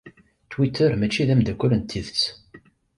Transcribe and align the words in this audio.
Twitter 0.51 0.91
mačči 0.99 1.23
d 1.27 1.29
amdakel 1.33 1.71
n 1.75 1.83
tidet. 1.89 2.21